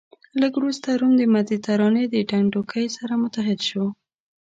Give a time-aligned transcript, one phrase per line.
[0.41, 3.83] لږ وروسته روم د مدترانې ډنډوکی سره متحد شو.